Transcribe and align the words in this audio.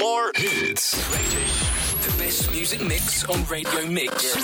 more 0.00 0.32
hits. 0.34 0.92
The 2.06 2.24
best 2.24 2.50
music 2.50 2.82
mix 2.82 3.22
on 3.26 3.44
Radio 3.44 3.86
Mix. 3.86 4.34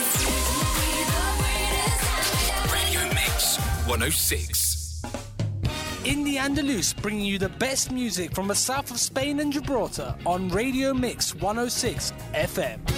Radio 2.71 3.01
Mix 3.15 3.57
106. 3.87 5.01
Indie 6.05 6.35
Andaluz, 6.35 6.95
bringing 7.01 7.25
you 7.25 7.39
the 7.39 7.49
best 7.49 7.91
music 7.91 8.35
from 8.35 8.49
the 8.49 8.55
south 8.55 8.91
of 8.91 9.01
Spain 9.01 9.41
and 9.41 9.51
Gibraltar 9.51 10.15
on 10.27 10.51
Radio 10.51 10.93
Mix 10.93 11.35
106 11.35 12.13
FM. 12.35 12.96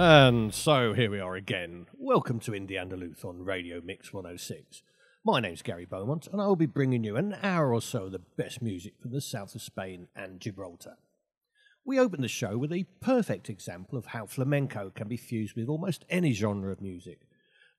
And 0.00 0.54
so 0.54 0.92
here 0.92 1.10
we 1.10 1.18
are 1.18 1.34
again. 1.34 1.86
Welcome 1.92 2.38
to 2.40 2.52
Indie 2.52 2.80
Andaluz 2.80 3.24
on 3.24 3.44
Radio 3.44 3.80
Mix 3.84 4.12
106. 4.12 4.84
My 5.24 5.40
name's 5.40 5.60
Gary 5.62 5.86
Beaumont, 5.86 6.28
and 6.30 6.40
I 6.40 6.46
will 6.46 6.54
be 6.54 6.66
bringing 6.66 7.02
you 7.02 7.16
an 7.16 7.34
hour 7.42 7.74
or 7.74 7.82
so 7.82 8.04
of 8.04 8.12
the 8.12 8.20
best 8.20 8.62
music 8.62 8.92
from 9.02 9.10
the 9.10 9.20
south 9.20 9.56
of 9.56 9.60
Spain 9.60 10.06
and 10.14 10.40
Gibraltar. 10.40 10.98
We 11.84 11.98
open 11.98 12.20
the 12.20 12.28
show 12.28 12.56
with 12.56 12.72
a 12.72 12.86
perfect 13.00 13.50
example 13.50 13.98
of 13.98 14.06
how 14.06 14.26
flamenco 14.26 14.92
can 14.94 15.08
be 15.08 15.16
fused 15.16 15.56
with 15.56 15.68
almost 15.68 16.04
any 16.08 16.32
genre 16.32 16.70
of 16.70 16.80
music. 16.80 17.22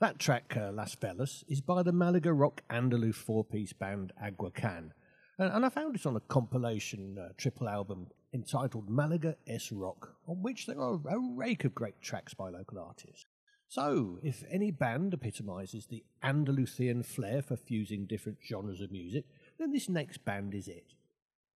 That 0.02 0.20
track, 0.20 0.58
uh, 0.58 0.74
Las 0.74 0.96
Velas, 0.96 1.46
is 1.48 1.62
by 1.62 1.84
the 1.84 1.94
Malaga 1.94 2.34
rock 2.34 2.64
Andalus 2.70 3.16
four 3.16 3.46
piece 3.46 3.72
band 3.72 4.12
Aguacan, 4.22 4.90
and, 5.38 5.54
and 5.54 5.66
I 5.66 5.70
found 5.70 5.96
it 5.96 6.06
on 6.06 6.18
a 6.18 6.20
compilation 6.20 7.18
uh, 7.18 7.30
triple 7.38 7.70
album 7.70 8.08
entitled 8.34 8.90
Malaga 8.90 9.38
S 9.48 9.72
Rock, 9.72 10.16
on 10.30 10.44
which 10.44 10.68
there 10.68 10.80
are 10.80 11.00
a 11.10 11.20
rake 11.36 11.66
of 11.66 11.74
great 11.74 12.00
tracks 12.02 12.36
by 12.36 12.50
local 12.50 12.78
artists. 12.78 13.26
So, 13.68 14.20
if 14.24 14.44
any 14.50 14.72
band 14.72 15.14
epitomises 15.14 15.88
the 15.88 16.04
Andalusian 16.24 17.04
flair 17.04 17.42
for 17.42 17.56
fusing 17.56 18.06
different 18.06 18.38
genres 18.48 18.82
of 18.82 18.92
music, 18.92 19.26
then 19.58 19.72
this 19.72 19.90
next 19.90 20.24
band 20.26 20.54
is 20.54 20.68
it. 20.68 20.94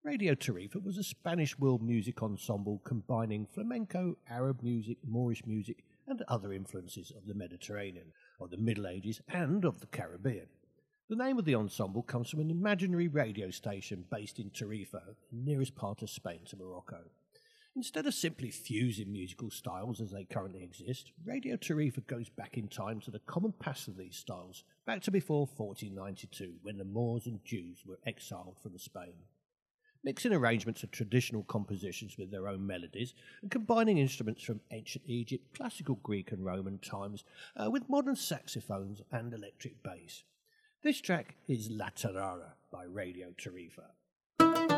Radio 0.04 0.34
Tarifa 0.34 0.82
was 0.82 0.98
a 0.98 1.02
Spanish 1.02 1.58
world 1.58 1.82
music 1.82 2.22
ensemble 2.22 2.82
combining 2.84 3.46
flamenco, 3.46 4.18
Arab 4.28 4.62
music, 4.62 4.98
Moorish 5.04 5.46
music, 5.46 5.84
and 6.06 6.22
other 6.28 6.52
influences 6.52 7.10
of 7.16 7.26
the 7.26 7.34
Mediterranean, 7.34 8.12
of 8.40 8.50
the 8.50 8.58
Middle 8.58 8.86
Ages, 8.86 9.20
and 9.28 9.64
of 9.64 9.80
the 9.80 9.86
Caribbean. 9.86 10.48
The 11.08 11.16
name 11.16 11.38
of 11.38 11.44
the 11.44 11.54
ensemble 11.54 12.02
comes 12.02 12.28
from 12.28 12.40
an 12.40 12.50
imaginary 12.50 13.08
radio 13.08 13.50
station 13.50 14.04
based 14.10 14.38
in 14.38 14.50
Tarifa, 14.50 15.02
the 15.30 15.36
nearest 15.36 15.74
part 15.74 16.02
of 16.02 16.10
Spain 16.10 16.40
to 16.46 16.56
Morocco. 16.56 16.98
Instead 17.76 18.06
of 18.06 18.14
simply 18.14 18.50
fusing 18.52 19.10
musical 19.10 19.50
styles 19.50 20.00
as 20.00 20.12
they 20.12 20.22
currently 20.22 20.62
exist, 20.62 21.10
Radio 21.24 21.56
Tarifa 21.56 22.06
goes 22.06 22.28
back 22.28 22.56
in 22.56 22.68
time 22.68 23.00
to 23.00 23.10
the 23.10 23.18
common 23.18 23.52
past 23.52 23.88
of 23.88 23.96
these 23.96 24.16
styles, 24.16 24.62
back 24.86 25.02
to 25.02 25.10
before 25.10 25.48
1492, 25.56 26.54
when 26.62 26.78
the 26.78 26.84
Moors 26.84 27.26
and 27.26 27.44
Jews 27.44 27.82
were 27.84 27.98
exiled 28.06 28.58
from 28.62 28.78
Spain. 28.78 29.14
Mixing 30.04 30.32
arrangements 30.32 30.84
of 30.84 30.92
traditional 30.92 31.42
compositions 31.42 32.16
with 32.16 32.30
their 32.30 32.46
own 32.46 32.64
melodies, 32.64 33.12
and 33.42 33.50
combining 33.50 33.98
instruments 33.98 34.44
from 34.44 34.60
ancient 34.70 35.04
Egypt, 35.08 35.52
classical 35.56 35.96
Greek, 35.96 36.30
and 36.30 36.44
Roman 36.44 36.78
times 36.78 37.24
uh, 37.56 37.68
with 37.68 37.88
modern 37.88 38.14
saxophones 38.14 39.00
and 39.10 39.34
electric 39.34 39.82
bass. 39.82 40.22
This 40.84 41.00
track 41.00 41.34
is 41.48 41.70
La 41.70 41.88
Tarara 41.88 42.52
by 42.70 42.84
Radio 42.84 43.32
Tarifa. 43.36 44.73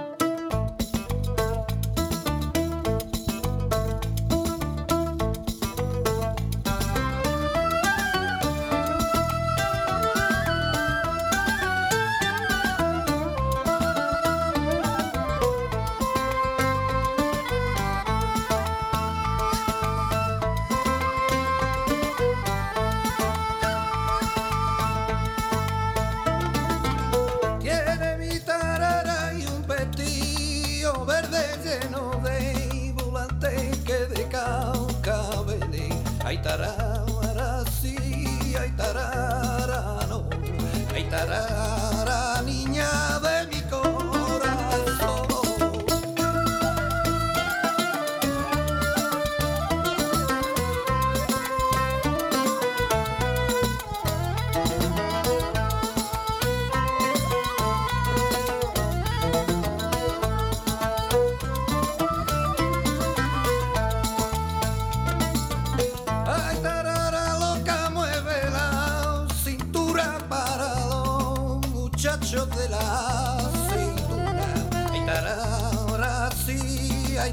Sí, 77.27 77.33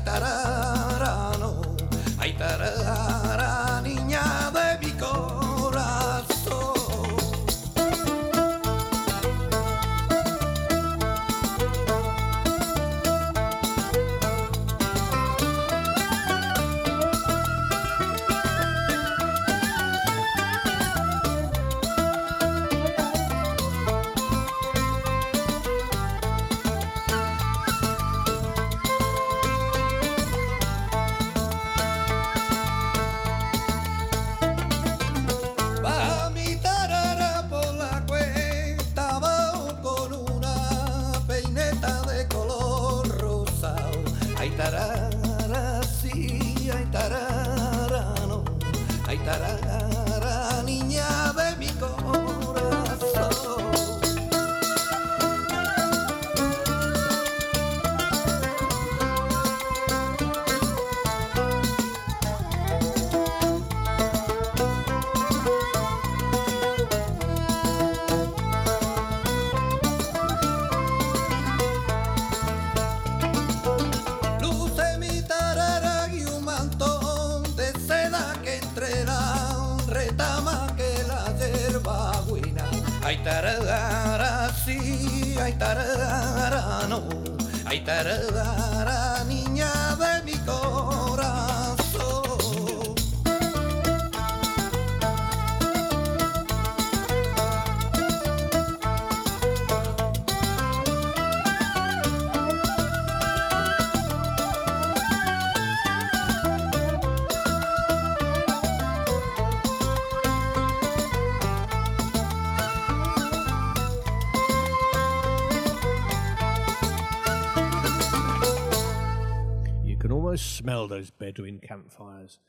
Smell 120.43 120.87
those 120.87 121.09
Bedouin 121.09 121.59
campfires. 121.59 122.39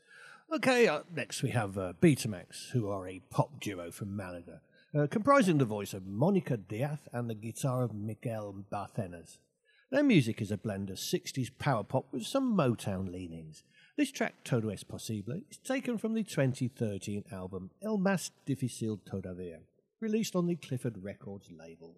Okay, 0.53 0.87
up 0.87 1.07
next 1.13 1.41
we 1.41 1.49
have 1.49 1.77
uh, 1.77 1.93
Betamax, 2.01 2.69
who 2.71 2.89
are 2.89 3.07
a 3.07 3.21
pop 3.29 3.59
duo 3.59 3.91
from 3.91 4.15
Malaga, 4.15 4.61
uh, 4.97 5.07
comprising 5.07 5.57
the 5.57 5.65
voice 5.65 5.93
of 5.93 6.05
Monica 6.05 6.57
Diaz 6.57 6.99
and 7.11 7.29
the 7.29 7.35
guitar 7.35 7.83
of 7.83 7.93
Miguel 7.93 8.55
Barthenas. 8.71 9.37
Their 9.91 10.03
music 10.03 10.41
is 10.41 10.51
a 10.51 10.57
blend 10.57 10.89
of 10.89 10.97
60s 10.97 11.49
power 11.57 11.83
pop 11.83 12.07
with 12.11 12.25
some 12.25 12.55
Motown 12.55 13.11
leanings, 13.11 13.63
This 13.97 14.11
track, 14.11 14.43
Todo 14.43 14.67
es 14.71 14.83
posible, 14.83 15.39
is 15.49 15.57
taken 15.57 15.97
from 15.97 16.15
the 16.15 16.23
2013 16.23 17.23
album 17.31 17.71
El 17.81 17.97
Más 17.97 18.29
Difícil 18.45 18.99
Todavía, 19.09 19.59
released 20.01 20.35
on 20.35 20.47
the 20.47 20.57
Clifford 20.57 21.01
Records 21.01 21.49
label. 21.49 21.95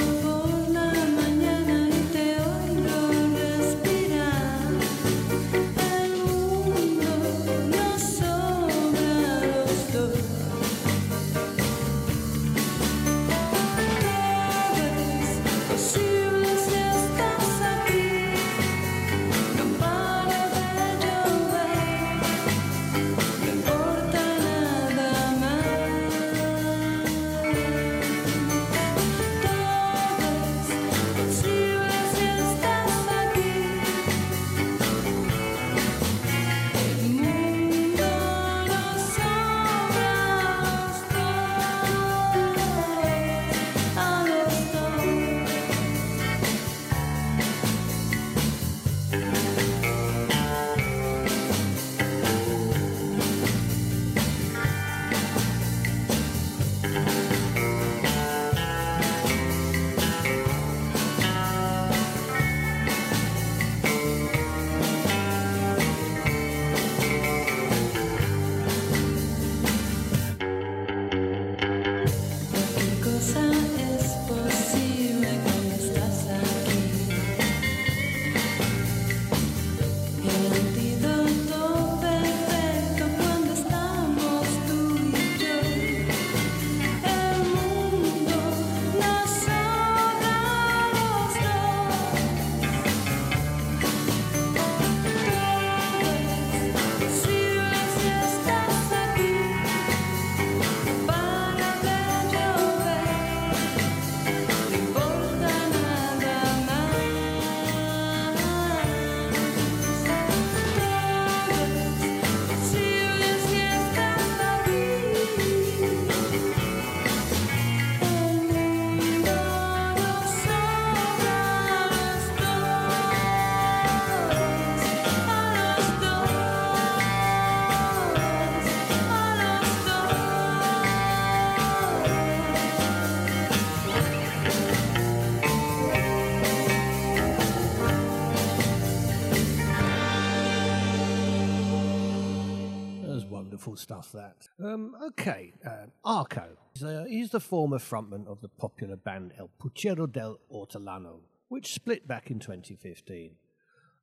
Stuff, 143.90 144.12
that. 144.12 144.48
Um, 144.64 144.94
okay, 145.08 145.52
uh, 145.66 145.86
Arco. 146.04 146.56
He's, 146.74 146.84
uh, 146.84 147.06
he's 147.08 147.30
the 147.30 147.40
former 147.40 147.78
frontman 147.78 148.24
of 148.28 148.40
the 148.40 148.48
popular 148.48 148.94
band 148.94 149.32
El 149.36 149.50
Puchero 149.60 150.10
del 150.10 150.38
Hortelano, 150.48 151.22
which 151.48 151.74
split 151.74 152.06
back 152.06 152.30
in 152.30 152.38
2015. 152.38 153.32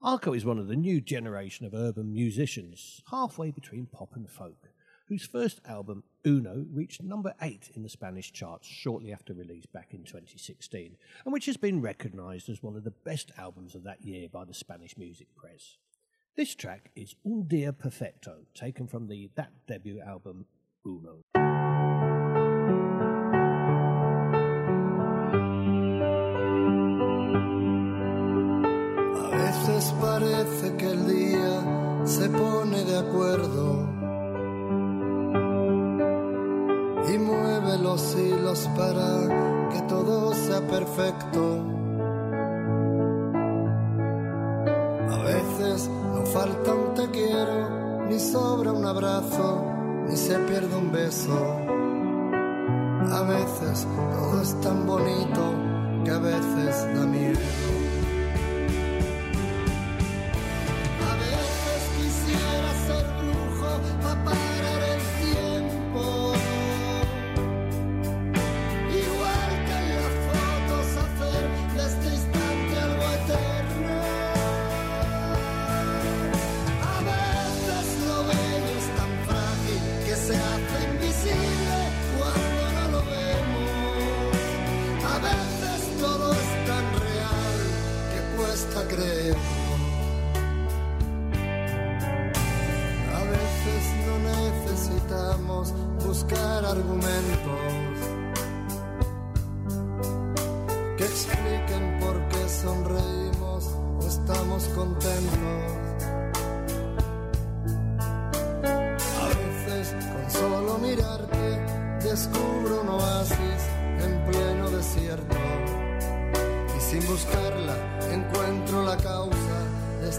Arco 0.03 0.33
is 0.33 0.43
one 0.43 0.59
of 0.59 0.67
the 0.67 0.75
new 0.75 0.99
generation 0.99 1.65
of 1.65 1.73
urban 1.73 2.11
musicians, 2.11 3.01
halfway 3.11 3.49
between 3.49 3.85
pop 3.85 4.09
and 4.13 4.29
folk, 4.29 4.71
whose 5.07 5.25
first 5.25 5.61
album, 5.63 6.03
Uno, 6.25 6.65
reached 6.69 7.01
number 7.01 7.33
8 7.41 7.71
in 7.73 7.83
the 7.83 7.89
Spanish 7.89 8.33
charts 8.33 8.67
shortly 8.67 9.13
after 9.13 9.33
release 9.33 9.67
back 9.67 9.93
in 9.93 10.03
2016, 10.03 10.97
and 11.23 11.33
which 11.33 11.45
has 11.45 11.55
been 11.55 11.79
recognised 11.79 12.49
as 12.49 12.61
one 12.61 12.75
of 12.75 12.83
the 12.83 12.91
best 12.91 13.31
albums 13.37 13.73
of 13.73 13.83
that 13.85 14.03
year 14.03 14.27
by 14.27 14.43
the 14.43 14.53
Spanish 14.53 14.97
music 14.97 15.27
press. 15.37 15.77
This 16.37 16.53
track 16.53 16.91
is 16.95 17.15
Un 17.25 17.47
Dia 17.47 17.73
Perfecto, 17.73 18.45
taken 18.53 18.85
from 18.85 19.07
the 19.07 19.31
that 19.33 19.49
debut 19.65 19.99
album 19.99 20.45
Uno. 20.85 21.23
A 21.33 21.39
veces 29.35 29.91
parece 29.99 30.77
que 30.77 30.91
el 30.91 31.07
día 31.07 32.05
se 32.05 32.29
pone 32.29 32.85
de 32.85 32.99
acuerdo 32.99 33.89
y 37.11 37.17
mueve 37.17 37.79
los 37.79 38.15
hilos 38.15 38.69
para 38.77 39.27
que 39.73 39.81
todo 39.87 40.35
sea 40.35 40.61
perfecto. 40.67 41.86
Veces 45.27 45.89
no 46.13 46.25
falta 46.25 46.73
un 46.73 46.93
te 46.93 47.09
quiero, 47.11 48.05
ni 48.07 48.19
sobra 48.19 48.71
un 48.71 48.85
abrazo, 48.85 49.65
ni 50.07 50.15
se 50.15 50.37
pierde 50.39 50.75
un 50.75 50.91
beso. 50.91 51.37
A 53.11 53.21
veces 53.23 53.87
todo 54.11 54.41
es 54.41 54.61
tan 54.61 54.85
bonito 54.85 55.53
que 56.03 56.11
a 56.11 56.19
veces 56.19 56.95
da 56.95 57.05
miedo. 57.05 57.76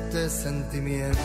este 0.09 0.31
sentimiento. 0.31 1.19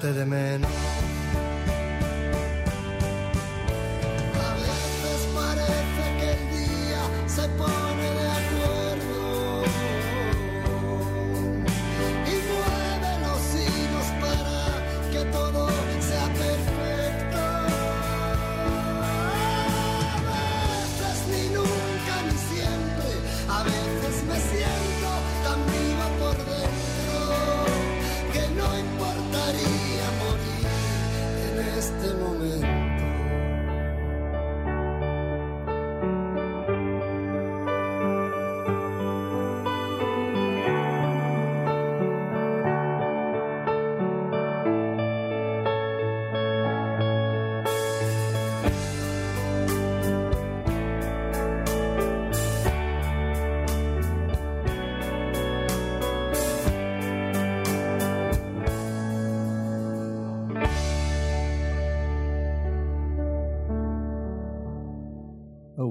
that 0.00 0.16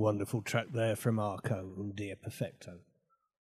wonderful 0.10 0.42
track 0.42 0.66
there 0.74 0.96
from 0.96 1.20
Arco 1.20 1.70
and 1.78 1.96
Dia 1.96 2.16
Perfecto. 2.16 2.80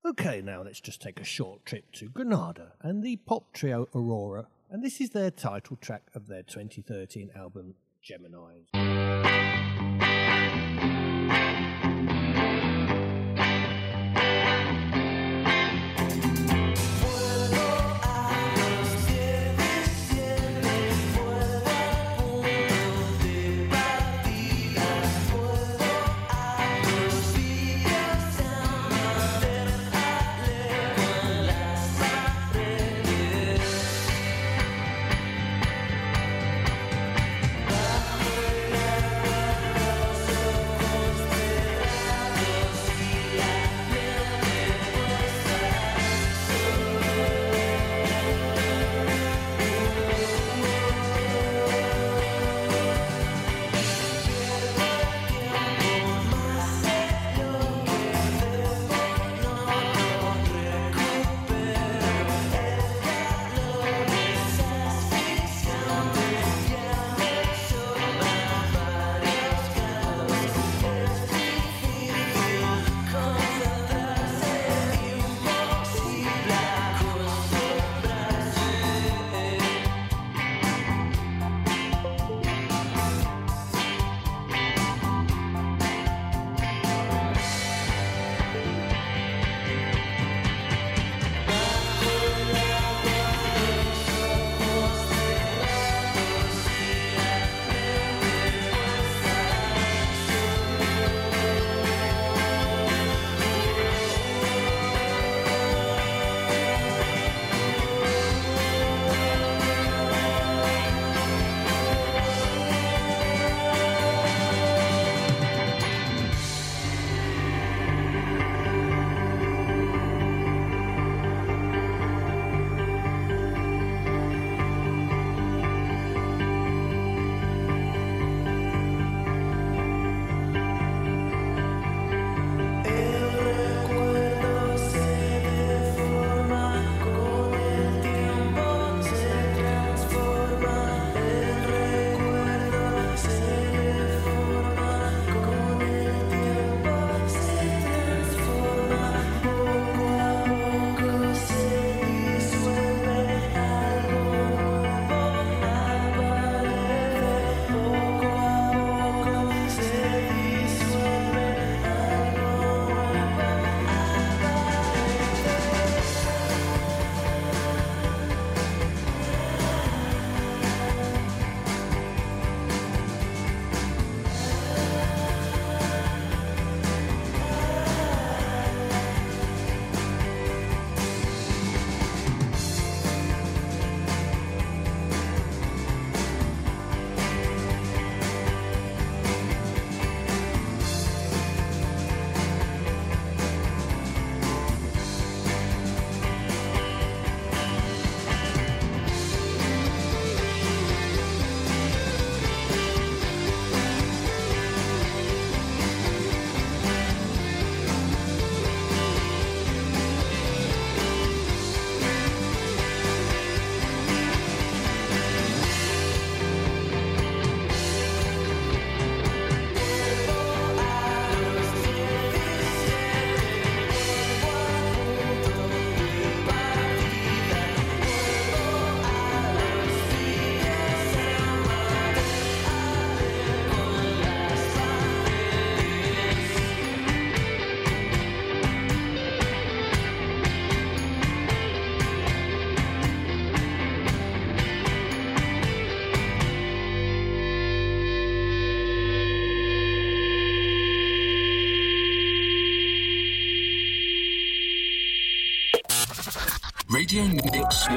Okay, 0.06 0.40
now 0.40 0.62
let's 0.62 0.80
just 0.80 1.02
take 1.02 1.20
a 1.20 1.24
short 1.24 1.66
trip 1.66 1.92
to 1.94 2.10
Granada 2.10 2.74
and 2.84 3.02
the 3.02 3.16
pop 3.16 3.52
trio 3.54 3.88
Aurora, 3.96 4.46
and 4.70 4.84
this 4.84 5.02
is 5.02 5.10
their 5.10 5.32
title 5.32 5.78
track 5.78 6.04
of 6.14 6.28
their 6.28 6.44
2013 6.44 7.32
album, 7.36 7.74
Geminis. 8.08 9.49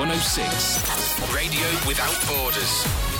106. 0.02 1.32
Radio 1.32 1.64
without 1.86 2.18
borders. 2.26 3.11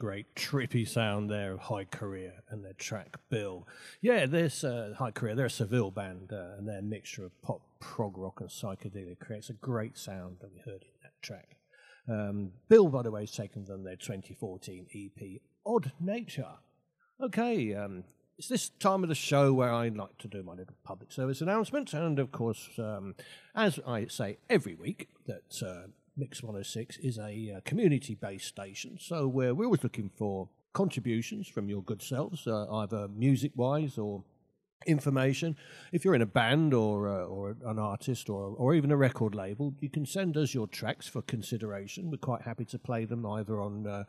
Great 0.00 0.34
trippy 0.34 0.88
sound 0.88 1.28
there 1.28 1.52
of 1.52 1.60
Hi 1.60 1.84
Corea 1.84 2.32
and 2.48 2.64
their 2.64 2.72
track 2.72 3.18
Bill. 3.28 3.68
Yeah, 4.00 4.24
this 4.24 4.64
uh, 4.64 4.94
Hi 4.96 5.10
Corea, 5.10 5.34
they're 5.34 5.44
a 5.44 5.50
Seville 5.50 5.90
band 5.90 6.32
uh, 6.32 6.56
and 6.56 6.66
their 6.66 6.80
mixture 6.80 7.26
of 7.26 7.42
pop, 7.42 7.60
prog 7.80 8.16
rock, 8.16 8.40
and 8.40 8.48
psychedelia 8.48 9.18
creates 9.18 9.50
a 9.50 9.52
great 9.52 9.98
sound 9.98 10.38
that 10.40 10.50
we 10.50 10.60
heard 10.60 10.84
in 10.84 10.96
that 11.02 11.20
track. 11.20 11.58
Um, 12.08 12.52
Bill, 12.70 12.88
by 12.88 13.02
the 13.02 13.10
way, 13.10 13.24
is 13.24 13.30
taken 13.30 13.66
from 13.66 13.84
their 13.84 13.96
2014 13.96 14.86
EP 14.94 15.42
Odd 15.66 15.92
Nature. 16.00 16.54
Okay, 17.22 17.74
um, 17.74 18.04
it's 18.38 18.48
this 18.48 18.70
time 18.70 19.02
of 19.02 19.10
the 19.10 19.14
show 19.14 19.52
where 19.52 19.70
I 19.70 19.88
like 19.88 20.16
to 20.20 20.28
do 20.28 20.42
my 20.42 20.54
little 20.54 20.76
public 20.82 21.12
service 21.12 21.42
announcement, 21.42 21.92
and 21.92 22.18
of 22.18 22.32
course, 22.32 22.70
um, 22.78 23.16
as 23.54 23.78
I 23.86 24.06
say 24.06 24.38
every 24.48 24.74
week, 24.74 25.10
that 25.26 25.62
uh, 25.62 25.88
Mix 26.20 26.42
106 26.42 26.98
is 26.98 27.18
a 27.18 27.54
uh, 27.56 27.60
community 27.64 28.14
based 28.14 28.46
station, 28.46 28.98
so 29.00 29.26
we're, 29.26 29.54
we're 29.54 29.64
always 29.64 29.82
looking 29.82 30.10
for 30.14 30.50
contributions 30.74 31.48
from 31.48 31.70
your 31.70 31.82
good 31.82 32.02
selves, 32.02 32.46
uh, 32.46 32.66
either 32.70 33.08
music 33.08 33.52
wise 33.56 33.96
or 33.96 34.22
information. 34.86 35.56
If 35.92 36.04
you're 36.04 36.14
in 36.14 36.22
a 36.22 36.26
band 36.26 36.74
or 36.74 37.08
uh, 37.08 37.24
or 37.24 37.56
an 37.64 37.78
artist 37.78 38.28
or 38.28 38.54
or 38.56 38.74
even 38.74 38.90
a 38.90 38.96
record 38.96 39.34
label, 39.34 39.74
you 39.80 39.88
can 39.88 40.04
send 40.04 40.36
us 40.36 40.54
your 40.54 40.66
tracks 40.66 41.08
for 41.08 41.22
consideration. 41.22 42.10
We're 42.10 42.18
quite 42.18 42.42
happy 42.42 42.66
to 42.66 42.78
play 42.78 43.06
them 43.06 43.24
either 43.24 43.60
on 43.60 43.86
uh, 43.86 44.04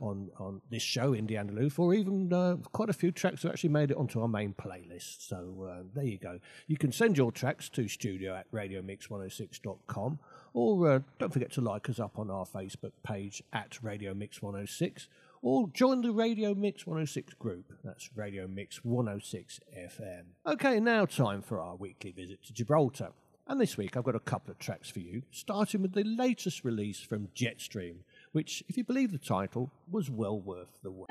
on 0.00 0.30
on 0.38 0.60
this 0.70 0.82
show, 0.82 1.12
Indie 1.12 1.32
Andaluz, 1.32 1.78
or 1.78 1.94
even 1.94 2.32
uh, 2.32 2.56
quite 2.72 2.90
a 2.90 2.94
few 2.94 3.10
tracks 3.10 3.42
have 3.42 3.52
actually 3.52 3.70
made 3.70 3.90
it 3.90 3.96
onto 3.96 4.20
our 4.20 4.28
main 4.28 4.54
playlist. 4.54 5.26
So 5.28 5.68
uh, 5.70 5.82
there 5.94 6.04
you 6.04 6.18
go. 6.18 6.38
You 6.66 6.76
can 6.76 6.92
send 6.92 7.16
your 7.16 7.32
tracks 7.32 7.68
to 7.70 7.88
studio 7.88 8.34
at 8.34 8.50
radiomix106.com. 8.52 10.18
Or 10.54 10.90
uh, 10.90 11.00
don't 11.18 11.32
forget 11.32 11.52
to 11.52 11.60
like 11.60 11.90
us 11.90 11.98
up 11.98 12.18
on 12.18 12.30
our 12.30 12.46
Facebook 12.46 12.92
page 13.02 13.42
at 13.52 13.82
Radio 13.82 14.14
Mix 14.14 14.40
106 14.40 15.08
or 15.42 15.68
join 15.68 16.00
the 16.00 16.10
Radio 16.10 16.54
Mix 16.54 16.86
106 16.86 17.34
group. 17.34 17.70
That's 17.84 18.08
Radio 18.16 18.46
Mix 18.46 18.82
106 18.82 19.60
FM. 19.76 20.22
Okay, 20.46 20.80
now 20.80 21.04
time 21.04 21.42
for 21.42 21.60
our 21.60 21.76
weekly 21.76 22.12
visit 22.12 22.42
to 22.44 22.54
Gibraltar. 22.54 23.10
And 23.46 23.60
this 23.60 23.76
week 23.76 23.94
I've 23.94 24.04
got 24.04 24.14
a 24.14 24.20
couple 24.20 24.52
of 24.52 24.58
tracks 24.58 24.88
for 24.88 25.00
you, 25.00 25.22
starting 25.30 25.82
with 25.82 25.92
the 25.92 26.04
latest 26.04 26.64
release 26.64 27.00
from 27.00 27.28
Jetstream, 27.36 27.96
which, 28.32 28.64
if 28.68 28.78
you 28.78 28.84
believe 28.84 29.12
the 29.12 29.18
title, 29.18 29.70
was 29.90 30.08
well 30.08 30.40
worth 30.40 30.80
the 30.82 30.90
wait. 30.90 31.10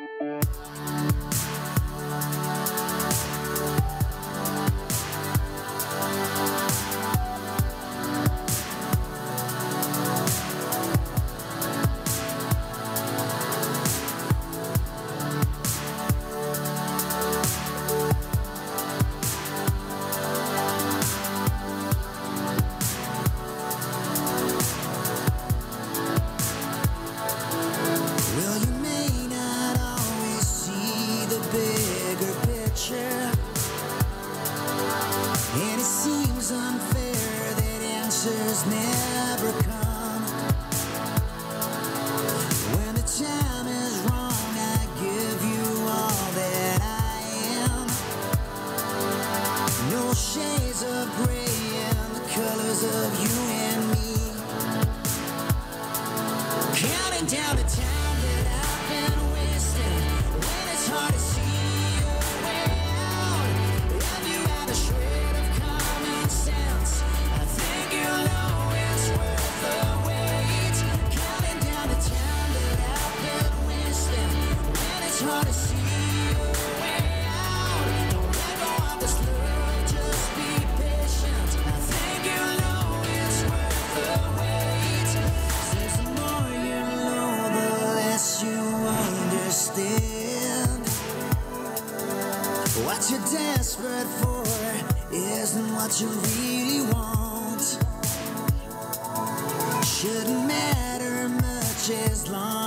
Much 102.30 102.63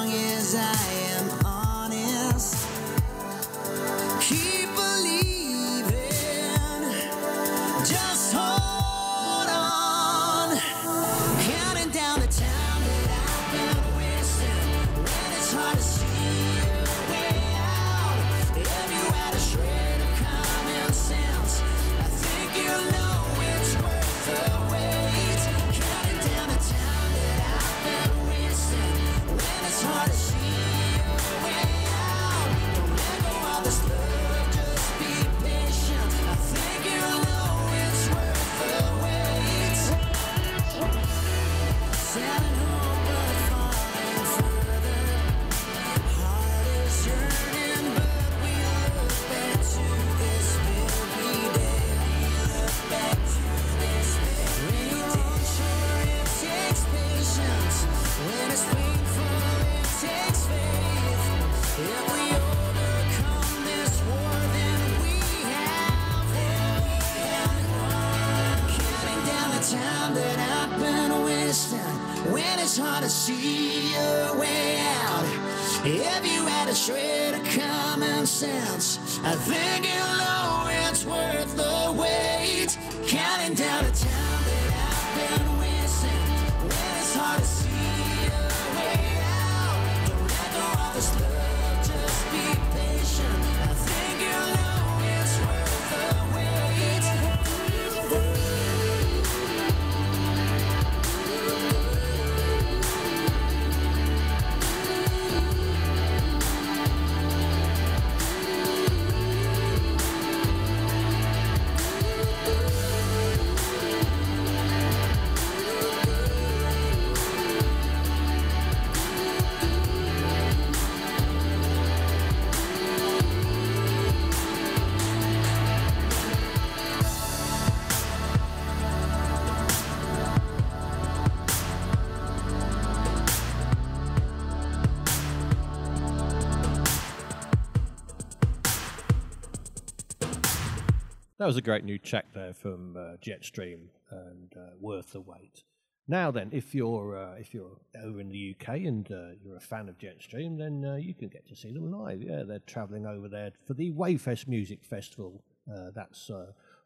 That 141.46 141.50
was 141.50 141.58
a 141.58 141.62
great 141.62 141.84
new 141.84 141.96
check 141.96 142.32
there 142.34 142.52
from 142.52 142.96
uh, 142.96 143.18
Jetstream 143.24 143.90
and 144.10 144.52
uh, 144.56 144.70
worth 144.80 145.12
the 145.12 145.20
wait. 145.20 145.62
Now 146.08 146.32
then, 146.32 146.48
if 146.50 146.74
you're 146.74 147.16
uh, 147.16 147.34
if 147.34 147.54
you're 147.54 147.78
over 148.02 148.18
in 148.18 148.30
the 148.30 148.56
UK 148.58 148.78
and 148.78 149.08
uh, 149.12 149.28
you're 149.40 149.54
a 149.54 149.60
fan 149.60 149.88
of 149.88 149.96
Jetstream, 149.96 150.58
then 150.58 150.84
uh, 150.84 150.96
you 150.96 151.14
can 151.14 151.28
get 151.28 151.46
to 151.46 151.54
see 151.54 151.70
them 151.70 151.92
live. 151.92 152.20
Yeah, 152.20 152.42
they're 152.42 152.58
travelling 152.58 153.06
over 153.06 153.28
there 153.28 153.52
for 153.64 153.74
the 153.74 153.92
Wayfest 153.92 154.48
Music 154.48 154.84
Festival 154.84 155.44
Uh, 155.72 155.92
that's 155.94 156.32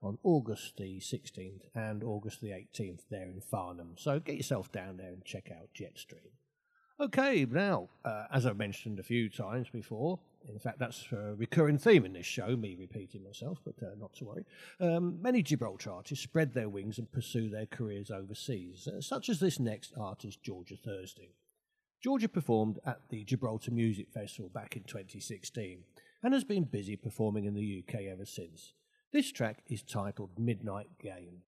on 0.03 0.19
August 0.25 0.77
the 0.77 1.01
16th 1.01 1.63
and 1.75 2.05
August 2.05 2.43
the 2.43 2.51
18th 2.51 3.05
there 3.09 3.31
in 3.31 3.41
Farnham. 3.41 3.95
So 3.97 4.21
get 4.21 4.37
yourself 4.37 4.71
down 4.71 4.99
there 4.99 5.15
and 5.15 5.25
check 5.25 5.51
out 5.51 5.71
Jetstream. 5.75 6.33
Okay, 7.01 7.47
now, 7.51 7.89
uh, 8.05 8.27
as 8.31 8.45
I've 8.45 8.59
mentioned 8.59 8.99
a 8.99 9.03
few 9.03 9.31
times 9.31 9.71
before, 9.71 10.19
in 10.49 10.59
fact, 10.59 10.79
that's 10.79 11.07
a 11.13 11.35
recurring 11.35 11.79
theme 11.79 12.05
in 12.05 12.13
this 12.13 12.27
show, 12.27 12.57
me 12.57 12.77
repeating 12.79 13.23
myself, 13.23 13.61
but 13.65 13.75
uh, 13.83 13.95
not 13.99 14.13
to 14.15 14.25
worry. 14.25 14.45
Um, 14.81 15.21
many 15.21 15.43
Gibraltar 15.43 15.91
artists 15.91 16.25
spread 16.25 16.55
their 16.55 16.69
wings 16.69 16.99
and 16.99 17.11
pursue 17.11 17.49
their 17.49 17.67
careers 17.67 18.11
overseas, 18.11 18.89
uh, 18.89 19.01
such 19.01 19.29
as 19.29 19.41
this 19.41 19.61
next 19.61 19.93
artist, 19.99 20.43
Georgia 20.43 20.77
Thursting. 20.77 21.31
Georgia 22.03 22.29
performed 22.29 22.79
at 22.87 23.01
the 23.11 23.25
Gibraltar 23.25 23.71
Music 23.73 24.11
Festival 24.11 24.49
back 24.49 24.77
in 24.77 24.85
2016 24.85 25.85
and 26.23 26.35
has 26.35 26.45
been 26.45 26.65
busy 26.65 26.97
performing 26.97 27.45
in 27.45 27.55
the 27.55 27.85
UK 27.87 28.03
ever 28.11 28.25
since. 28.25 28.73
This 29.13 29.31
track 29.33 29.63
is 29.69 29.83
titled 29.83 30.31
Midnight 30.39 30.89
Game. 31.03 31.43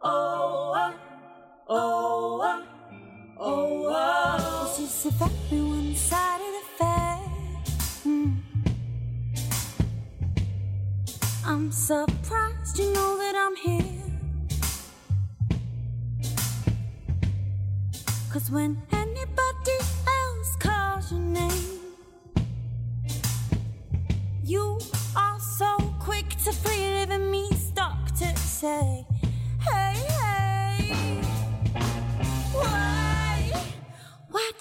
Oh 0.00 0.94
oh, 1.68 2.64
oh, 3.40 3.86
oh. 3.90 4.74
this 4.78 5.04
is 5.04 5.06
a 5.06 5.10
very 5.10 5.62
one-sided 5.62 6.54
affair. 6.62 7.18
Mm. 8.06 8.38
I'm 11.44 11.72
surprised 11.72 12.78
you 12.78 12.92
know 12.92 13.18
that 13.18 13.34
I'm 13.36 13.56
here. 13.56 14.04
Cause 18.32 18.50
when 18.50 18.80
anybody 18.92 19.78
else 20.06 20.56
calls 20.60 21.10
your 21.10 21.20
name, 21.20 21.80
you 24.44 24.78
are 25.16 25.40
so 25.40 25.76
quick 25.98 26.28
to 26.44 26.52
free, 26.52 26.98
leaving 26.98 27.30
me 27.30 27.50
stuck 27.52 28.06
to 28.18 28.36
say, 28.36 28.97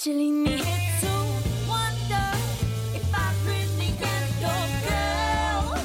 Me 0.08 0.46
here 0.46 0.64
to 1.02 1.14
wonder 1.68 2.28
if 2.96 3.14
I 3.14 3.34
really 3.46 3.92
your 4.40 4.66
girl? 4.88 5.76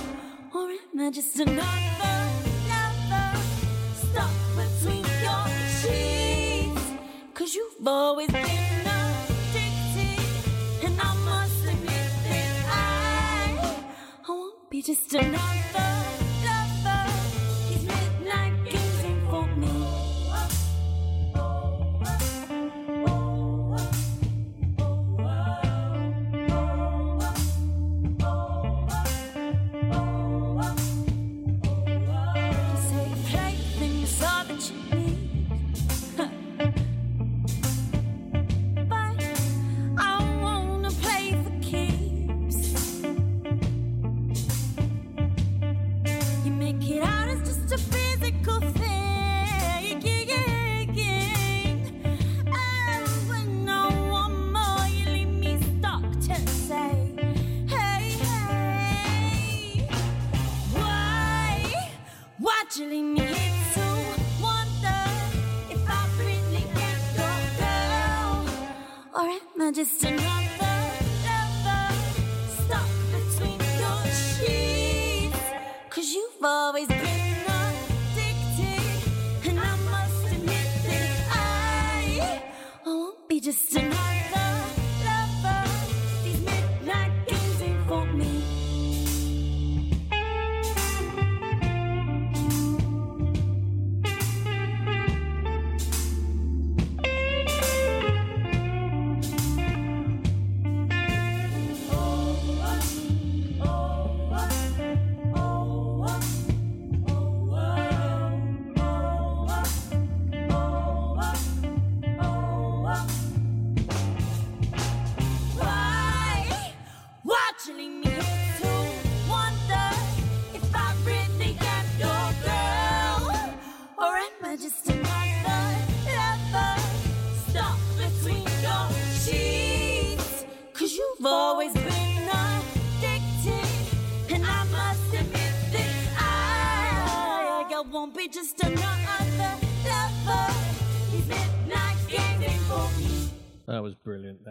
Or 0.55 0.71
am 0.71 1.01
I 1.01 1.11
just 1.11 1.41
another 1.41 2.31
lover 2.69 3.33
stuck 3.97 4.37
between 4.55 5.05
your 5.25 5.47
sheets? 5.81 6.85
Cause 7.35 7.53
you've 7.57 7.85
always 7.85 8.29
been 8.31 8.45
addicted, 8.87 10.21
and 10.85 11.01
I 11.01 11.15
must 11.25 11.65
admit 11.65 12.13
that 12.23 12.53
I, 12.69 13.77
I 14.29 14.31
won't 14.31 14.71
be 14.71 14.83
just 14.83 15.13
another 15.15 15.62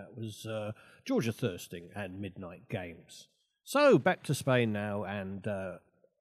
That 0.02 0.18
was 0.18 0.48
uh, 0.48 0.72
Georgia 1.06 1.32
Thursting 1.32 1.90
and 1.96 2.20
Midnight 2.20 2.68
Games. 2.70 3.28
So 3.64 4.00
back 4.00 4.24
to 4.24 4.34
Spain 4.34 4.74
now, 4.74 5.04
and 5.04 5.48
uh, 5.48 5.74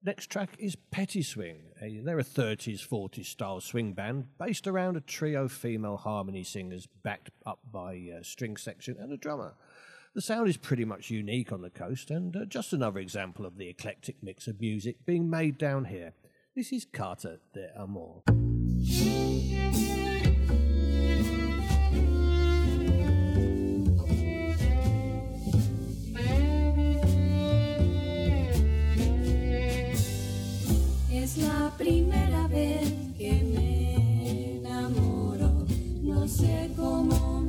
next 0.04 0.26
track 0.26 0.50
is 0.58 0.76
Petiswing. 0.76 1.60
Uh, 1.80 2.04
they're 2.04 2.18
a 2.18 2.24
30s, 2.24 2.86
40s 2.86 3.24
style 3.24 3.60
swing 3.60 3.94
band 3.94 4.26
based 4.38 4.66
around 4.66 4.98
a 4.98 5.00
trio 5.00 5.48
female 5.48 5.96
harmony 5.96 6.44
singers 6.44 6.86
backed 7.02 7.30
up 7.46 7.60
by 7.72 7.94
a 7.94 8.22
string 8.22 8.58
section 8.58 8.96
and 9.00 9.12
a 9.12 9.16
drummer. 9.16 9.54
The 10.14 10.20
sound 10.20 10.48
is 10.48 10.58
pretty 10.58 10.84
much 10.84 11.08
unique 11.08 11.50
on 11.50 11.62
the 11.62 11.70
coast, 11.70 12.10
and 12.10 12.36
uh, 12.36 12.44
just 12.44 12.74
another 12.74 13.00
example 13.00 13.46
of 13.46 13.56
the 13.56 13.68
eclectic 13.68 14.16
mix 14.22 14.46
of 14.46 14.60
music 14.60 15.06
being 15.06 15.30
made 15.30 15.56
down 15.56 15.86
here. 15.86 16.12
This 16.54 16.70
is 16.70 16.84
Carta 16.84 17.38
de 17.54 17.70
Amor. 17.78 18.22
Es 31.30 31.36
la 31.36 31.72
primera 31.78 32.48
vez 32.48 32.92
que 33.16 33.30
me 33.54 34.56
enamoro. 34.56 35.64
No 36.02 36.26
sé 36.26 36.72
cómo 36.74 37.39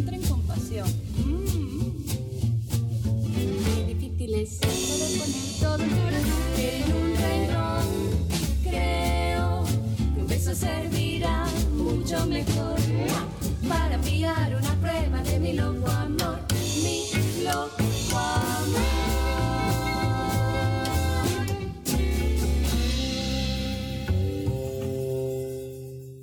entren 0.00 0.22
con 0.22 0.40
pasión. 0.42 0.88
Mm. 1.18 2.04
Qué 3.34 3.94
difícil 3.94 4.34
es 4.34 4.60
de 4.60 4.66
poner 5.18 5.44
todo 5.60 5.82
el 5.84 5.90
corazón 6.00 6.44
en 6.56 6.84
un 7.00 7.08
reloj. 7.26 7.84
Creo 8.62 9.64
que 10.14 10.20
un 10.20 10.26
beso 10.26 10.54
servirá 10.54 11.44
mucho 11.76 12.26
mejor 12.26 12.80
para 13.68 13.94
enviar 13.96 14.56
una 14.56 14.74
prueba 14.80 15.22
de 15.22 15.38
mi 15.38 15.52
loco 15.52 15.79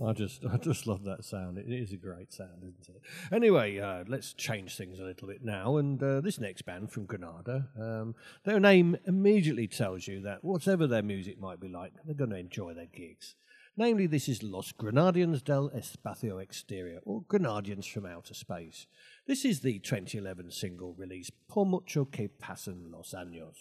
I 0.07 0.13
just, 0.13 0.45
I 0.51 0.57
just 0.57 0.87
love 0.87 1.03
that 1.03 1.25
sound. 1.25 1.57
It 1.57 1.67
is 1.67 1.91
a 1.91 1.97
great 1.97 2.31
sound, 2.31 2.63
isn't 2.63 2.95
it? 2.95 3.01
Anyway, 3.31 3.79
uh, 3.79 4.05
let's 4.07 4.33
change 4.33 4.77
things 4.77 4.99
a 4.99 5.03
little 5.03 5.27
bit 5.27 5.43
now. 5.43 5.77
And 5.77 6.01
uh, 6.01 6.21
this 6.21 6.39
next 6.39 6.63
band 6.63 6.91
from 6.91 7.05
Granada, 7.05 7.67
um, 7.79 8.15
their 8.45 8.59
name 8.59 8.97
immediately 9.05 9.67
tells 9.67 10.07
you 10.07 10.21
that 10.21 10.43
whatever 10.43 10.87
their 10.87 11.03
music 11.03 11.39
might 11.39 11.59
be 11.59 11.67
like, 11.67 11.91
they're 12.05 12.15
going 12.15 12.29
to 12.29 12.37
enjoy 12.37 12.73
their 12.73 12.85
gigs. 12.85 13.35
Namely, 13.79 14.07
this 14.07 14.27
is 14.27 14.41
Los 14.41 14.71
Granadinos 14.71 15.43
del 15.43 15.69
Espacio 15.69 16.41
Exterior, 16.41 16.99
or 17.03 17.21
Grenadians 17.23 17.85
from 17.85 18.07
Outer 18.07 18.33
Space. 18.33 18.87
This 19.27 19.45
is 19.45 19.59
the 19.59 19.77
2011 19.77 20.49
single 20.49 20.95
release 20.97 21.29
Por 21.47 21.67
Mucho 21.67 22.05
que 22.05 22.27
Pasen 22.27 22.91
los 22.91 23.13
Años. 23.13 23.55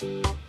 Por 0.00 0.41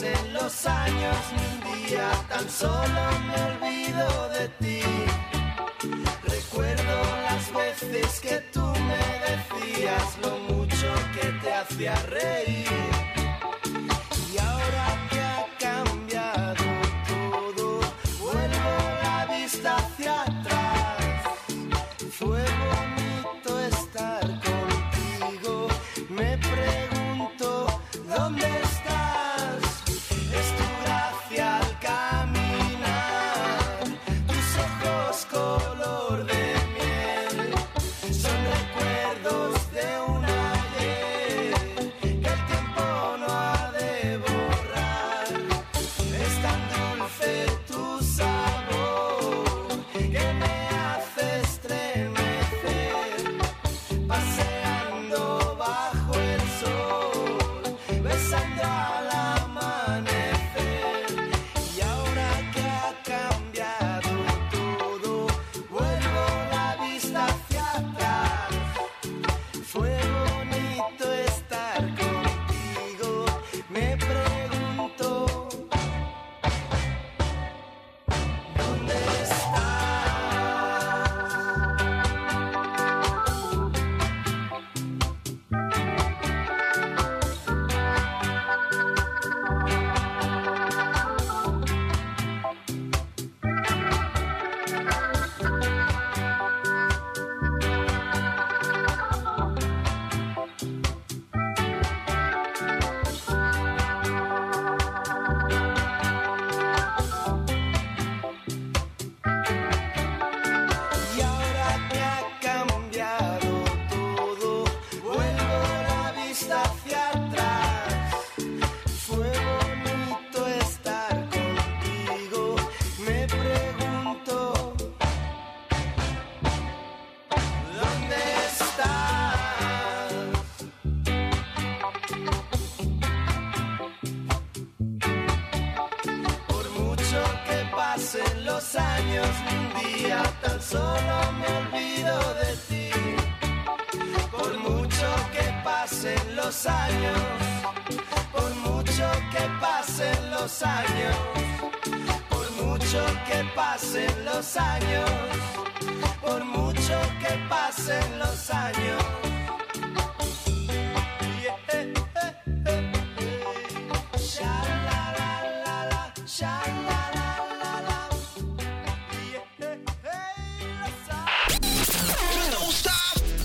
pasen 0.00 0.32
los 0.32 0.66
años, 0.66 1.16
ni 1.36 1.70
un 1.70 1.86
día 1.86 2.10
tan 2.28 2.48
solo 2.48 3.02
me 3.26 3.66
olvido 3.66 4.28
de 4.30 4.48
ti. 4.60 4.82
Recuerdo 6.22 7.02
las 7.22 7.52
veces 7.52 8.20
que 8.20 8.36
tú 8.52 8.60
me 8.60 9.74
decías 9.74 10.18
lo 10.22 10.38
mucho 10.54 10.88
que 11.14 11.28
te 11.42 11.52
hacía 11.52 11.94
reír. 12.06 13.19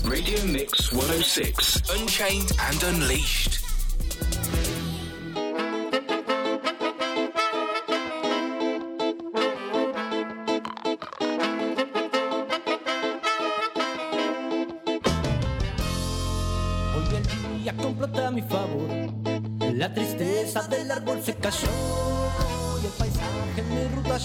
Radio 0.04 0.44
Mix 0.46 0.92
106, 0.92 1.82
Unchained 1.90 2.52
and 2.60 2.82
Unleashed. 2.84 3.55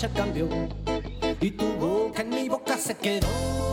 cambió 0.09 0.47
y 1.39 1.51
tu 1.51 1.65
boca 1.73 2.21
en 2.21 2.29
mi 2.29 2.49
boca 2.49 2.77
se 2.77 2.95
quedó. 2.95 3.70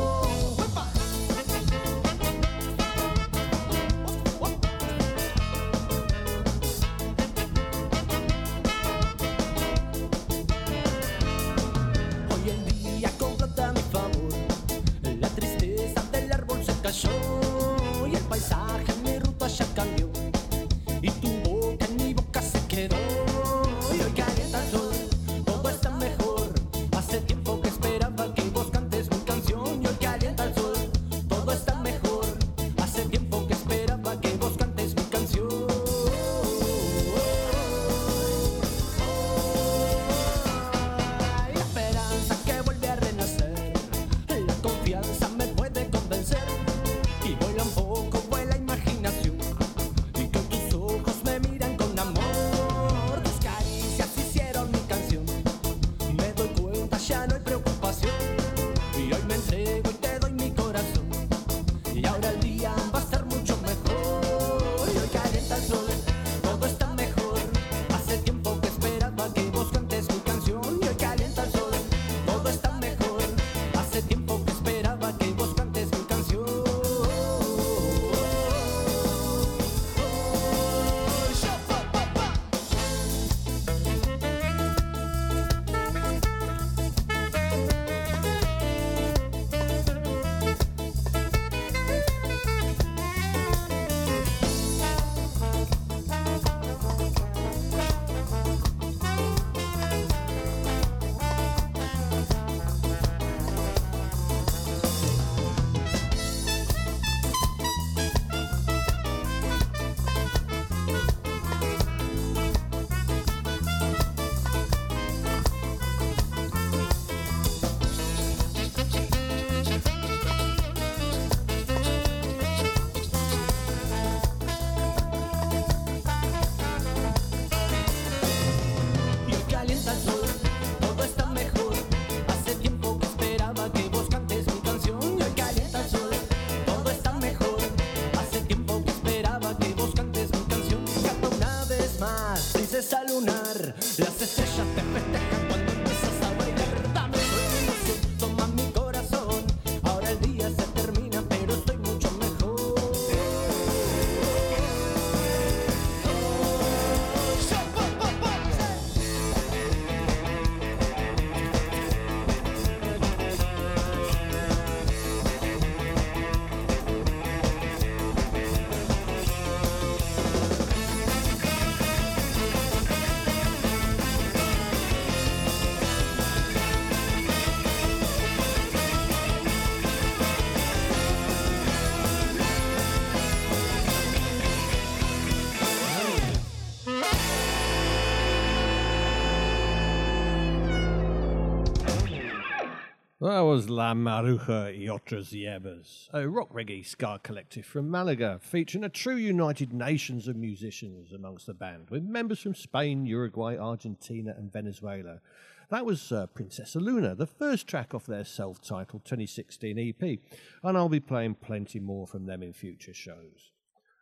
That 193.29 193.41
was 193.41 193.69
La 193.69 193.93
Maruja 193.93 194.73
y 194.75 194.89
Otras 194.89 195.35
Hierbas, 195.35 196.09
a 196.15 196.27
rock 196.27 196.51
reggae 196.51 196.83
ska 196.83 197.21
collective 197.23 197.67
from 197.67 197.91
Malaga, 197.91 198.39
featuring 198.41 198.85
a 198.85 198.89
true 198.89 199.17
United 199.17 199.71
Nations 199.71 200.29
of 200.29 200.37
musicians 200.37 201.13
amongst 201.13 201.45
the 201.45 201.53
band, 201.53 201.91
with 201.91 202.05
members 202.05 202.41
from 202.41 202.55
Spain, 202.55 203.05
Uruguay, 203.05 203.55
Argentina, 203.59 204.35
and 204.35 204.51
Venezuela. 204.51 205.21
That 205.69 205.85
was 205.85 206.11
uh, 206.11 206.29
Princesa 206.29 206.81
Luna, 206.81 207.15
the 207.15 207.27
first 207.27 207.67
track 207.67 207.93
off 207.93 208.07
their 208.07 208.25
self 208.25 208.63
titled 208.63 209.05
2016 209.05 209.79
EP, 209.79 210.19
and 210.63 210.79
I'll 210.79 210.89
be 210.89 210.99
playing 210.99 211.35
plenty 211.35 211.81
more 211.81 212.07
from 212.07 212.25
them 212.25 212.43
in 212.43 212.55
future 212.55 212.95
shows. 212.95 213.53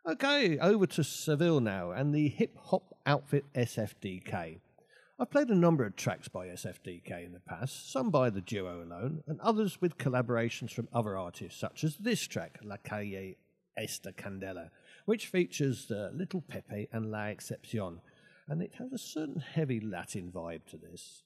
Okay, 0.09 0.57
over 0.57 0.87
to 0.87 1.03
Seville 1.03 1.59
now 1.59 1.91
and 1.91 2.15
the 2.15 2.29
hip 2.29 2.55
hop 2.57 2.95
outfit 3.05 3.43
SFDK. 3.53 4.61
I've 5.19 5.31
played 5.31 5.49
a 5.49 5.55
number 5.55 5.83
of 5.83 5.95
tracks 5.95 6.27
by 6.27 6.45
SFDK 6.45 7.25
in 7.25 7.33
the 7.33 7.39
past, 7.39 7.91
some 7.91 8.11
by 8.11 8.29
the 8.29 8.39
duo 8.39 8.83
alone, 8.83 9.23
and 9.25 9.41
others 9.41 9.81
with 9.81 9.97
collaborations 9.97 10.69
from 10.71 10.87
other 10.93 11.17
artists, 11.17 11.59
such 11.59 11.83
as 11.83 11.97
this 11.97 12.21
track, 12.27 12.59
La 12.63 12.77
Calle 12.77 13.33
Esta 13.75 14.11
Candela, 14.11 14.69
which 15.05 15.25
features 15.25 15.87
the 15.87 16.11
Little 16.13 16.41
Pepe 16.41 16.87
and 16.91 17.09
La 17.09 17.25
Excepción, 17.25 17.97
and 18.47 18.61
it 18.61 18.73
has 18.77 18.93
a 18.93 18.99
certain 18.99 19.39
heavy 19.39 19.79
Latin 19.79 20.31
vibe 20.31 20.65
to 20.69 20.77
this. 20.77 21.23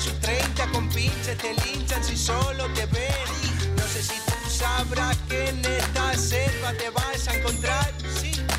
Sus 0.00 0.18
30 0.20 0.66
con 0.72 0.88
pinches 0.88 1.36
te 1.36 1.54
linchan 1.64 2.02
si 2.02 2.16
solo 2.16 2.64
te 2.72 2.86
ven. 2.86 3.76
No 3.76 3.86
sé 3.86 4.02
si 4.02 4.14
tú 4.26 4.50
sabrás 4.50 5.16
que 5.28 5.48
en 5.48 5.64
esta 5.64 6.16
selva 6.16 6.72
te 6.72 6.88
vas 6.90 7.28
a 7.28 7.36
encontrar 7.36 7.92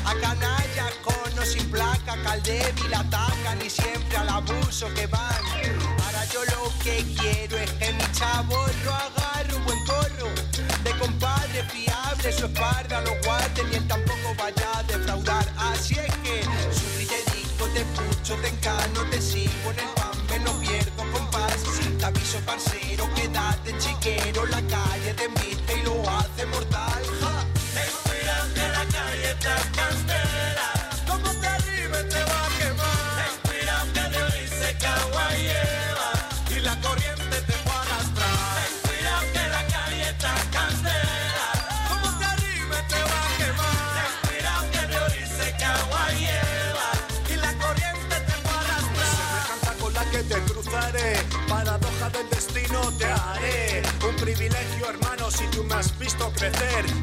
a 0.04 0.14
canalla 0.14 0.86
con 1.02 1.38
o 1.38 1.44
sin 1.44 1.68
placa, 1.70 2.14
que 2.22 2.28
al 2.28 2.42
débil 2.42 2.94
atacan 2.94 3.60
y 3.64 3.70
siempre 3.70 4.16
al 4.16 4.28
abuso 4.28 4.92
que 4.94 5.06
van. 5.06 5.42
Ahora 6.04 6.24
yo 6.32 6.44
lo 6.44 6.72
que 6.84 7.04
quiero 7.18 7.56
es 7.58 7.70
que 7.72 7.92
mi 7.92 8.12
chavo 8.12 8.64
lo 8.84 8.94
agarre 8.94 9.54
un 9.54 9.64
buen 9.64 9.84
corro 9.84 10.28
de 10.84 10.90
compadre 10.98 11.64
fiable, 11.64 12.32
su 12.32 12.46
espalda 12.46 13.00
lo 13.00 13.14
guarden 13.24 13.72
y 13.72 13.76
él 13.76 13.88
tampoco 13.88 14.34
vaya 14.38 14.78
a 14.78 14.82
defraudar. 14.84 15.46
Así 15.56 15.94
es 15.94 16.14
que 16.24 16.42
sufrí, 16.72 17.06
te 17.06 17.80
encano, 17.80 18.42
te 18.42 18.48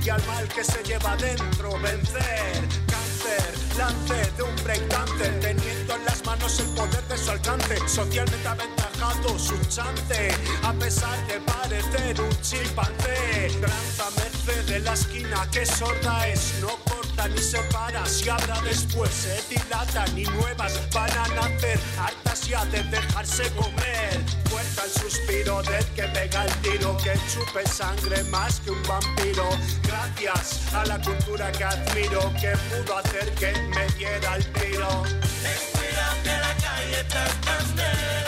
al 0.10 0.26
mal 0.26 0.48
que 0.48 0.64
se 0.64 0.84
lleva 0.84 1.16
dentro 1.18 1.78
vencer. 1.80 2.68
Cáncer, 2.88 3.54
lance 3.78 4.32
de 4.38 4.44
un 4.44 4.56
breakdancer, 4.64 5.40
teniendo 5.40 5.96
en 5.96 6.06
las 6.06 6.26
manos 6.26 6.60
el 6.60 6.68
poder 6.70 7.04
de 7.08 7.18
su 7.18 7.32
alcance. 7.32 7.78
Socialmente 7.88 8.48
aventajado 8.48 9.38
su 9.38 9.58
chance, 9.66 10.32
a 10.64 10.74
pesar 10.74 11.28
de 11.28 11.40
parecer 11.42 12.22
un 12.22 12.42
chimpancé. 12.42 13.52
Gran 13.60 14.14
merced 14.16 14.66
de 14.66 14.80
la 14.80 14.94
esquina 14.94 15.48
que 15.52 15.66
sorda 15.66 16.28
es, 16.28 16.56
no 16.62 16.70
corta 16.86 17.28
ni 17.28 17.42
separa. 17.42 18.06
Si 18.06 18.30
habrá 18.30 18.60
después 18.62 19.10
se 19.12 19.42
dilatan 19.50 20.18
y 20.18 20.24
nuevas 20.24 20.74
van 20.94 21.12
a 21.12 21.28
nacer, 21.36 21.80
hartas 22.00 22.48
ya 22.48 22.66
de 22.66 22.84
dejarse 22.84 23.50
comer. 23.52 24.29
Del 25.30 25.86
que 25.94 26.02
pega 26.08 26.44
el 26.44 26.52
tiro, 26.64 26.98
que 26.98 27.14
chupe 27.32 27.64
sangre 27.68 28.24
más 28.32 28.60
que 28.62 28.72
un 28.72 28.82
vampiro. 28.82 29.48
Gracias 29.84 30.74
a 30.74 30.84
la 30.86 31.00
cultura 31.00 31.52
que 31.52 31.66
admiro, 31.66 32.34
que 32.42 32.54
pudo 32.68 32.98
hacer 32.98 33.32
que 33.36 33.52
me 33.70 33.86
diera 33.96 34.38
el 34.38 34.46
tiro. 34.54 35.04
Ten 35.44 36.42
la 36.42 36.54
galleta 36.56 37.26
candela. 37.46 38.19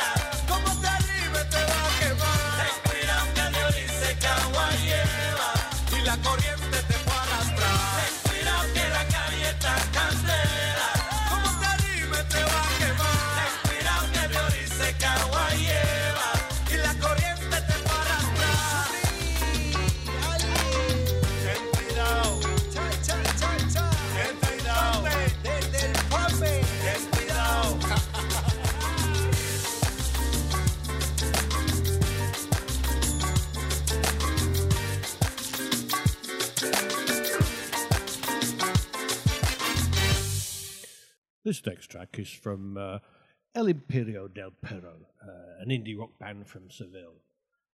This 41.44 41.66
next 41.66 41.88
track 41.88 42.20
is 42.20 42.30
from 42.30 42.78
uh, 42.78 43.00
El 43.56 43.66
Imperio 43.66 44.28
del 44.28 44.52
Perro, 44.62 45.08
uh, 45.28 45.62
an 45.62 45.70
indie 45.70 45.98
rock 45.98 46.12
band 46.20 46.48
from 46.48 46.70
Seville, 46.70 47.16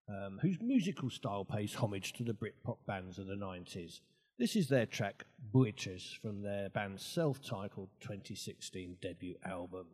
um, 0.07 0.39
whose 0.41 0.61
musical 0.61 1.09
style 1.09 1.43
pays 1.43 1.73
homage 1.73 2.13
to 2.13 2.23
the 2.23 2.31
Britpop 2.31 2.77
bands 2.87 3.19
of 3.19 3.27
the 3.27 3.35
90s. 3.35 3.99
This 4.39 4.55
is 4.55 4.69
their 4.69 4.85
track 4.85 5.25
Buitres 5.53 6.17
from 6.21 6.43
their 6.43 6.69
band's 6.69 7.03
self 7.03 7.41
titled 7.43 7.89
2016 7.99 8.99
debut 9.01 9.35
album. 9.43 9.87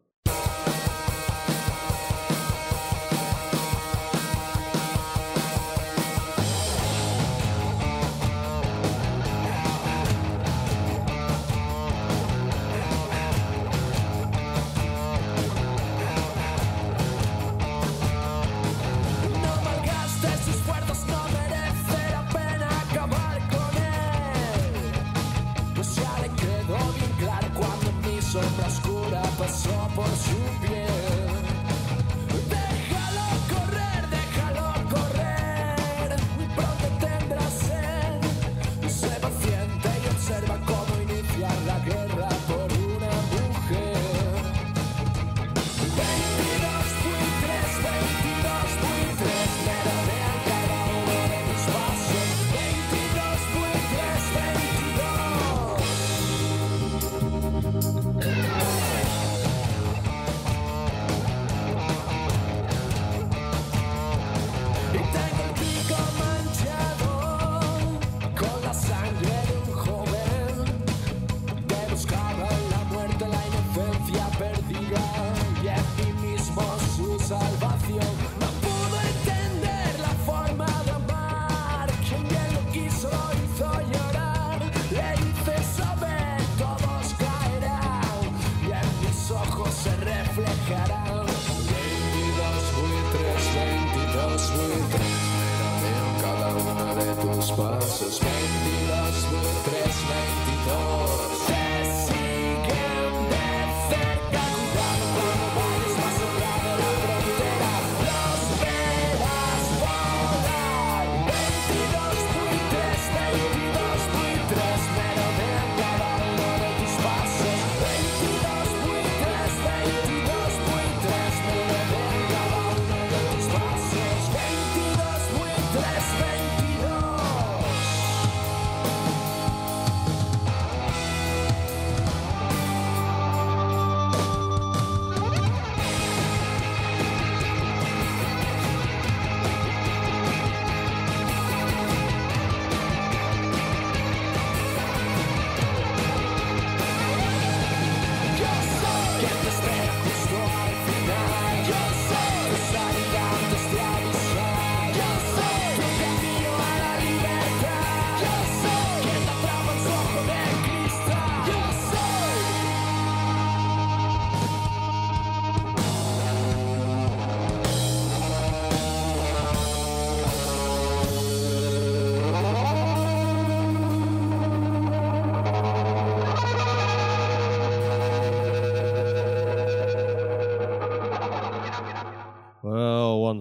Pasó 29.43 29.89
por 29.93 30.07
su 30.07 30.37
piel. 30.61 31.02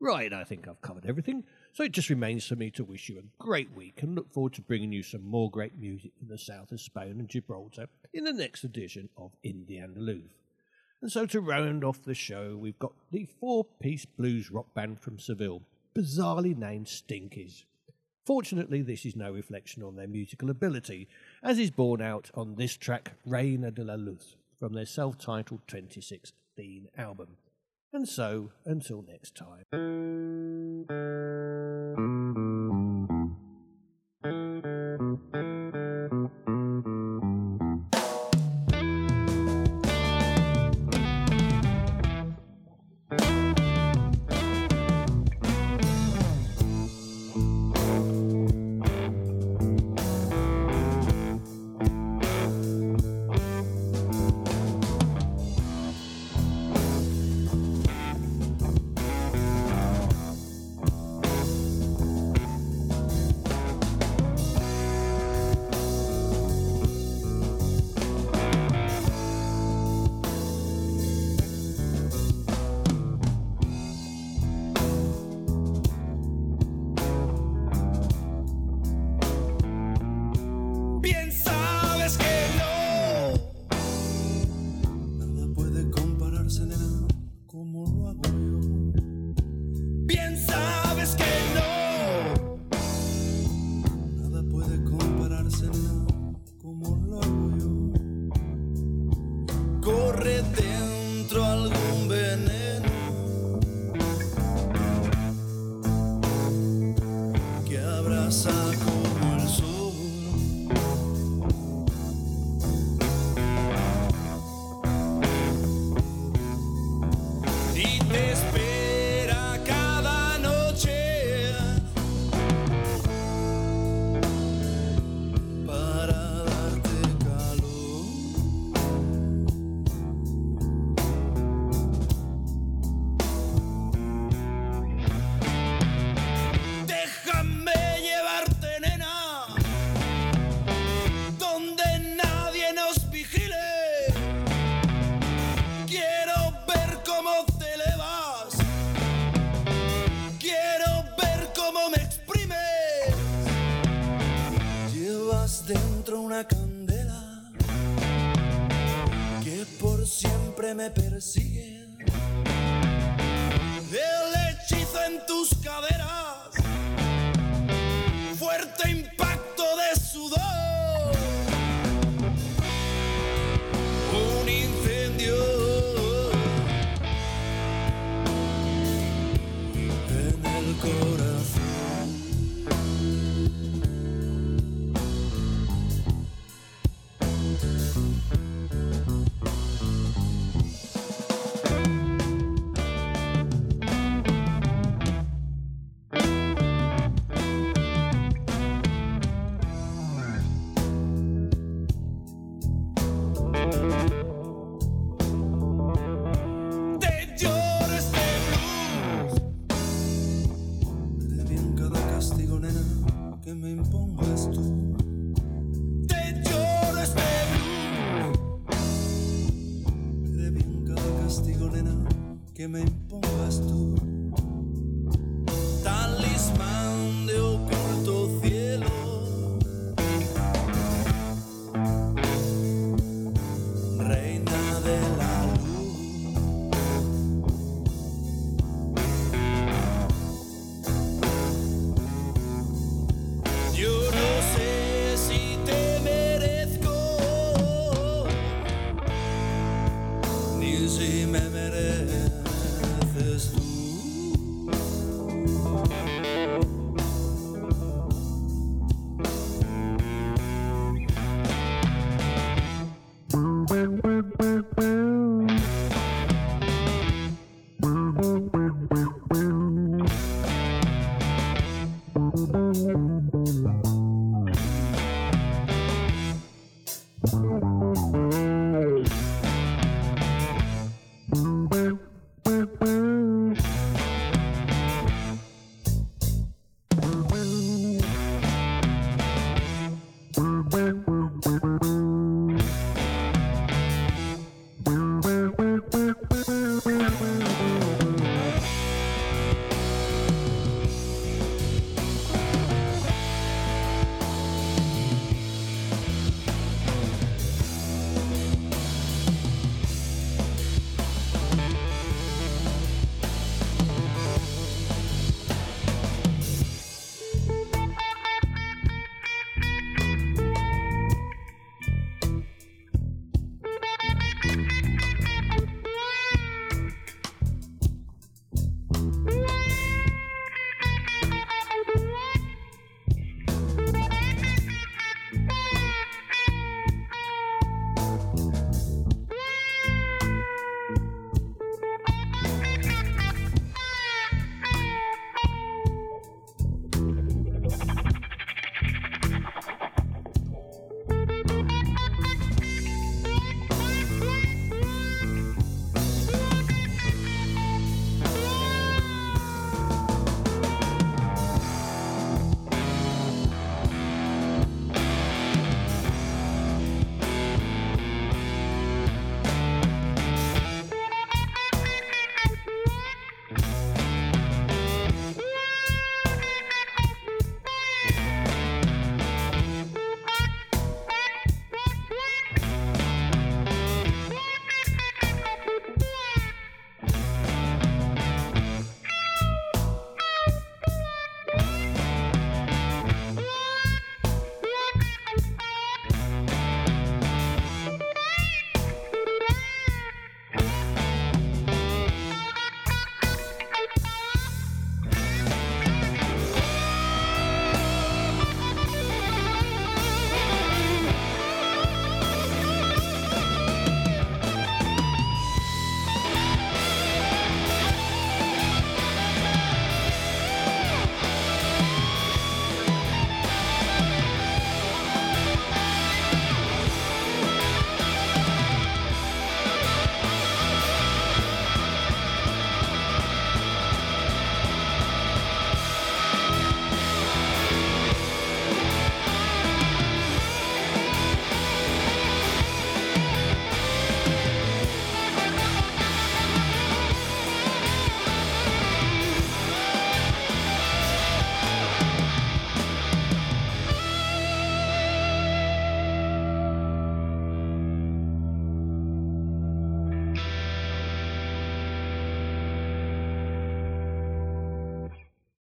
Right, 0.00 0.32
I 0.32 0.44
think 0.44 0.68
I've 0.68 0.82
covered 0.82 1.06
everything, 1.06 1.44
so 1.72 1.84
it 1.84 1.92
just 1.92 2.10
remains 2.10 2.46
for 2.46 2.56
me 2.56 2.70
to 2.72 2.84
wish 2.84 3.08
you 3.08 3.18
a 3.18 3.42
great 3.42 3.74
week 3.74 4.02
and 4.02 4.14
look 4.14 4.32
forward 4.32 4.52
to 4.54 4.60
bringing 4.60 4.92
you 4.92 5.02
some 5.02 5.24
more 5.24 5.50
great 5.50 5.78
music 5.78 6.12
from 6.18 6.28
the 6.28 6.36
south 6.36 6.72
of 6.72 6.80
Spain 6.80 7.16
and 7.18 7.28
Gibraltar 7.28 7.86
in 8.12 8.24
the 8.24 8.32
next 8.32 8.64
edition 8.64 9.08
of 9.16 9.32
Indie 9.44 9.82
Andaluz. 9.82 10.28
And 11.00 11.12
so 11.12 11.26
to 11.26 11.40
round 11.40 11.84
off 11.84 12.02
the 12.02 12.14
show, 12.14 12.56
we've 12.56 12.78
got 12.78 12.92
the 13.12 13.26
four 13.38 13.64
piece 13.80 14.04
blues 14.04 14.50
rock 14.50 14.72
band 14.74 15.00
from 15.00 15.18
Seville, 15.18 15.62
bizarrely 15.94 16.56
named 16.56 16.86
Stinkis. 16.86 17.64
Fortunately, 18.24 18.82
this 18.82 19.04
is 19.04 19.14
no 19.14 19.32
reflection 19.32 19.82
on 19.82 19.96
their 19.96 20.08
musical 20.08 20.48
ability, 20.50 21.08
as 21.42 21.58
is 21.58 21.70
borne 21.70 22.00
out 22.00 22.30
on 22.34 22.54
this 22.56 22.76
track, 22.76 23.12
Reina 23.26 23.70
de 23.70 23.84
la 23.84 23.94
Luz, 23.94 24.36
from 24.58 24.72
their 24.72 24.86
self 24.86 25.18
titled 25.18 25.60
2016 25.66 26.88
album. 26.96 27.36
And 27.94 28.08
so, 28.08 28.50
until 28.66 29.04
next 29.06 29.36
time. 29.36 29.62